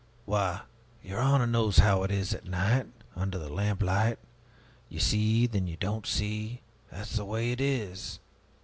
Why, 0.25 0.61
your 1.03 1.19
honor 1.19 1.45
knows 1.45 1.77
how 1.77 2.01
it 2.01 2.09
is 2.09 2.33
at 2.33 2.43
night, 2.45 2.87
under 3.15 3.37
the 3.37 3.49
lamplight. 3.53 4.17
You 4.89 4.99
see 4.99 5.43
and 5.45 5.53
then 5.53 5.67
you 5.67 5.77
don't 5.77 6.07
see 6.07 6.63
that's 6.89 7.17
the 7.17 7.23
way 7.25 7.51
it 7.51 7.61
is. 7.61 8.19